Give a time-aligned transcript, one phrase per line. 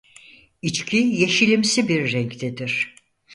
[0.61, 2.95] İçki yeşilimsi bir renktedir.